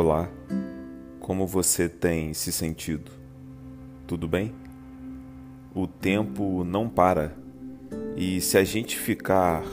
Olá, 0.00 0.30
como 1.18 1.44
você 1.44 1.88
tem 1.88 2.32
se 2.32 2.52
sentido? 2.52 3.10
Tudo 4.06 4.28
bem? 4.28 4.54
O 5.74 5.88
tempo 5.88 6.62
não 6.62 6.88
para 6.88 7.36
e 8.16 8.40
se 8.40 8.56
a 8.56 8.62
gente 8.62 8.96
ficar 8.96 9.64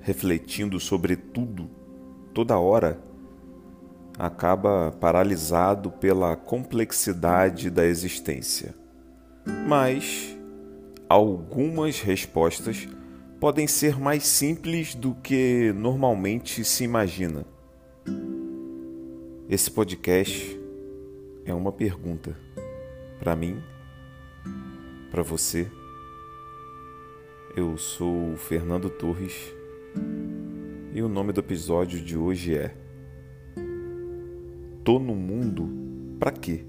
refletindo 0.00 0.80
sobre 0.80 1.14
tudo, 1.14 1.70
toda 2.34 2.58
hora, 2.58 3.00
acaba 4.18 4.90
paralisado 4.98 5.92
pela 5.92 6.34
complexidade 6.34 7.70
da 7.70 7.86
existência. 7.86 8.74
Mas 9.68 10.36
algumas 11.08 12.00
respostas 12.00 12.88
podem 13.38 13.68
ser 13.68 13.96
mais 13.96 14.26
simples 14.26 14.92
do 14.96 15.14
que 15.14 15.72
normalmente 15.76 16.64
se 16.64 16.82
imagina. 16.82 17.46
Esse 19.52 19.70
podcast 19.70 20.58
é 21.44 21.52
uma 21.52 21.70
pergunta 21.70 22.34
para 23.18 23.36
mim, 23.36 23.62
para 25.10 25.22
você. 25.22 25.70
Eu 27.54 27.76
sou 27.76 28.34
Fernando 28.38 28.88
Torres 28.88 29.52
e 30.94 31.02
o 31.02 31.06
nome 31.06 31.34
do 31.34 31.40
episódio 31.40 32.00
de 32.00 32.16
hoje 32.16 32.56
é 32.56 32.74
Tô 34.82 34.98
no 34.98 35.14
mundo 35.14 35.68
para 36.18 36.32
quê? 36.32 36.64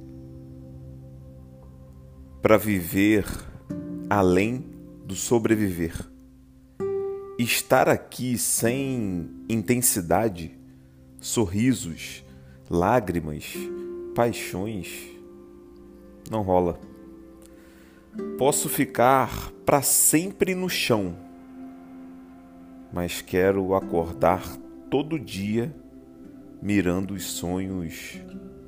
Para 2.41 2.57
viver 2.57 3.23
além 4.09 4.65
do 5.05 5.15
sobreviver. 5.15 5.95
Estar 7.39 7.87
aqui 7.87 8.37
sem 8.37 9.29
intensidade, 9.47 10.59
sorrisos, 11.21 12.22
lágrimas, 12.69 13.53
paixões, 14.15 15.09
não 16.29 16.41
rola. 16.41 16.79
Posso 18.37 18.69
ficar 18.69 19.51
para 19.65 19.81
sempre 19.81 20.53
no 20.53 20.69
chão, 20.69 21.15
mas 22.91 23.21
quero 23.21 23.73
acordar 23.73 24.43
todo 24.89 25.19
dia 25.19 25.73
mirando 26.61 27.13
os 27.13 27.23
sonhos 27.23 28.19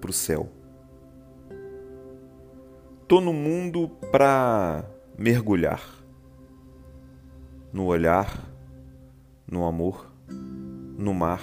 para 0.02 0.10
o 0.10 0.14
céu. 0.14 0.50
Tô 3.08 3.22
no 3.22 3.32
mundo 3.32 3.90
para 4.12 4.84
mergulhar 5.18 6.06
no 7.76 7.88
olhar, 7.88 8.42
no 9.52 9.66
amor, 9.66 10.10
no 10.98 11.14
mar, 11.14 11.42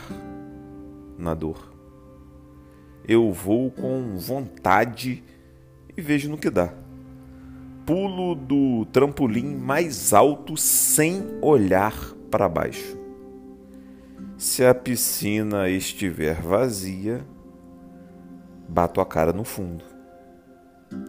na 1.18 1.34
dor 1.34 1.71
eu 3.06 3.32
vou 3.32 3.70
com 3.70 4.16
vontade 4.16 5.22
e 5.96 6.00
vejo 6.00 6.30
no 6.30 6.38
que 6.38 6.50
dá. 6.50 6.72
Pulo 7.84 8.34
do 8.34 8.86
trampolim 8.86 9.56
mais 9.56 10.12
alto 10.12 10.56
sem 10.56 11.22
olhar 11.40 12.14
para 12.30 12.48
baixo. 12.48 12.96
Se 14.38 14.64
a 14.64 14.74
piscina 14.74 15.68
estiver 15.68 16.40
vazia, 16.40 17.24
bato 18.68 19.00
a 19.00 19.06
cara 19.06 19.32
no 19.32 19.44
fundo. 19.44 19.84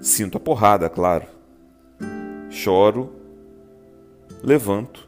Sinto 0.02 0.38
a 0.38 0.42
porrada, 0.42 0.90
claro. 0.90 1.28
Choro, 2.50 3.14
levanto 4.44 5.08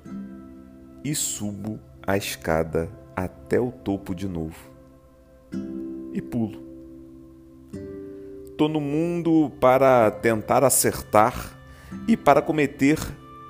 e 1.03 1.13
subo 1.13 1.79
a 2.05 2.17
escada 2.17 2.89
até 3.15 3.59
o 3.59 3.71
topo 3.71 4.13
de 4.13 4.27
novo. 4.27 4.69
E 6.13 6.21
pulo. 6.21 6.74
Estou 8.55 8.69
no 8.69 8.79
mundo 8.79 9.51
para 9.59 10.09
tentar 10.09 10.63
acertar 10.63 11.59
e 12.07 12.15
para 12.15 12.41
cometer 12.41 12.97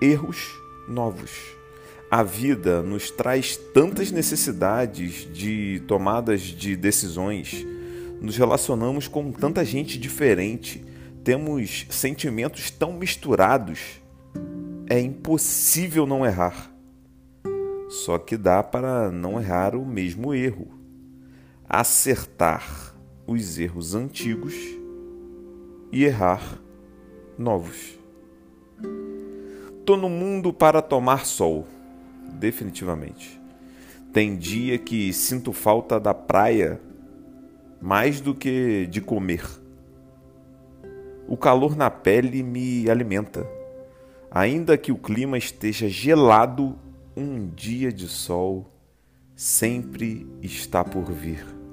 erros 0.02 0.52
novos. 0.88 1.30
A 2.10 2.24
vida 2.24 2.82
nos 2.82 3.12
traz 3.12 3.56
tantas 3.56 4.10
necessidades 4.10 5.32
de 5.32 5.80
tomadas 5.88 6.42
de 6.42 6.76
decisões, 6.76 7.64
nos 8.20 8.36
relacionamos 8.36 9.08
com 9.08 9.32
tanta 9.32 9.64
gente 9.64 10.00
diferente, 10.00 10.84
temos 11.24 11.86
sentimentos 11.92 12.72
tão 12.72 12.92
misturados. 12.92 14.02
É 14.90 15.00
impossível 15.00 16.08
não 16.08 16.26
errar. 16.26 16.74
Só 17.90 18.18
que 18.18 18.36
dá 18.36 18.64
para 18.64 19.12
não 19.12 19.40
errar 19.40 19.76
o 19.76 19.86
mesmo 19.86 20.34
erro. 20.34 20.68
Acertar 21.70 22.96
os 23.28 23.60
erros 23.60 23.94
antigos 23.94 24.84
e 25.96 26.04
errar 26.04 26.62
novos. 27.38 27.98
Tô 29.86 29.96
no 29.96 30.10
mundo 30.10 30.52
para 30.52 30.82
tomar 30.82 31.26
sol, 31.26 31.66
definitivamente. 32.34 33.40
Tem 34.12 34.36
dia 34.36 34.78
que 34.78 35.14
sinto 35.14 35.54
falta 35.54 35.98
da 35.98 36.14
praia 36.14 36.82
mais 37.82 38.20
do 38.20 38.36
que 38.36 38.86
de 38.88 39.00
comer. 39.00 39.46
O 41.30 41.38
calor 41.38 41.78
na 41.78 41.90
pele 41.90 42.44
me 42.44 42.90
alimenta. 42.90 43.48
Ainda 44.30 44.78
que 44.78 44.92
o 44.92 44.98
clima 44.98 45.38
esteja 45.38 45.88
gelado, 45.88 46.78
um 47.16 47.48
dia 47.48 47.90
de 47.90 48.10
sol 48.10 48.70
sempre 49.34 50.28
está 50.42 50.84
por 50.84 51.10
vir 51.10 51.65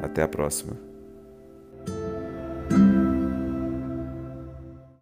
Até 0.00 0.22
a 0.22 0.28
próxima. 0.28 0.93